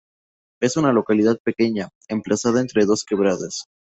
Es 0.63 0.77
una 0.77 0.91
localidad 0.93 1.37
pequeña, 1.43 1.89
emplazada 2.07 2.59
entre 2.59 2.85
dos 2.87 3.03
quebradas. 3.03 3.65